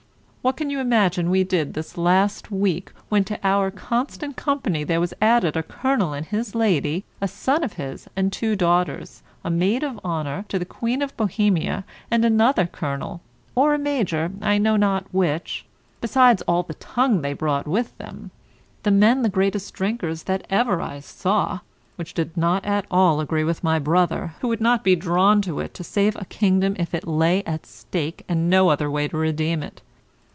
What 0.43 0.57
can 0.57 0.71
you 0.71 0.79
imagine 0.79 1.29
we 1.29 1.43
did 1.43 1.75
this 1.75 1.99
last 1.99 2.49
week, 2.49 2.91
when 3.09 3.23
to 3.25 3.37
our 3.43 3.69
constant 3.69 4.35
company 4.37 4.83
there 4.83 4.99
was 4.99 5.13
added 5.21 5.55
a 5.55 5.61
colonel 5.61 6.13
and 6.13 6.25
his 6.25 6.55
lady, 6.55 7.05
a 7.21 7.27
son 7.27 7.63
of 7.63 7.73
his 7.73 8.07
and 8.15 8.33
two 8.33 8.55
daughters, 8.55 9.21
a 9.45 9.51
maid 9.51 9.83
of 9.83 9.99
honour 10.03 10.45
to 10.49 10.57
the 10.57 10.65
Queen 10.65 11.03
of 11.03 11.15
Bohemia, 11.15 11.85
and 12.09 12.25
another 12.25 12.65
colonel 12.65 13.21
or 13.53 13.75
a 13.75 13.77
major, 13.77 14.31
I 14.41 14.57
know 14.57 14.77
not 14.77 15.05
which, 15.11 15.63
besides 16.01 16.41
all 16.47 16.63
the 16.63 16.73
tongue 16.73 17.21
they 17.21 17.33
brought 17.33 17.67
with 17.67 17.95
them; 17.99 18.31
the 18.81 18.89
men 18.89 19.21
the 19.21 19.29
greatest 19.29 19.71
drinkers 19.75 20.23
that 20.23 20.43
ever 20.49 20.81
I 20.81 21.01
saw, 21.01 21.59
which 21.97 22.15
did 22.15 22.35
not 22.35 22.65
at 22.65 22.87
all 22.89 23.19
agree 23.21 23.43
with 23.43 23.63
my 23.63 23.77
brother, 23.77 24.33
who 24.41 24.47
would 24.47 24.59
not 24.59 24.83
be 24.83 24.95
drawn 24.95 25.43
to 25.43 25.59
it 25.59 25.75
to 25.75 25.83
save 25.83 26.15
a 26.15 26.25
kingdom 26.25 26.75
if 26.79 26.95
it 26.95 27.07
lay 27.07 27.43
at 27.43 27.67
stake 27.67 28.23
and 28.27 28.49
no 28.49 28.69
other 28.69 28.89
way 28.89 29.07
to 29.07 29.15
redeem 29.17 29.61
it? 29.61 29.83